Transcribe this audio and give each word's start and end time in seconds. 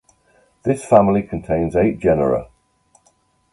This 0.63 0.83
family 0.83 1.21
contains 1.21 1.75
eight 1.75 1.99
genera. 1.99 2.47